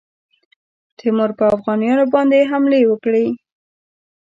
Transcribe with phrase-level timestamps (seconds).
[0.97, 3.25] تیمور پر اوغانیانو باندي حملې وکړې.